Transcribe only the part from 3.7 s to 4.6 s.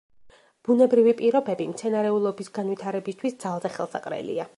ხელსაყრელია.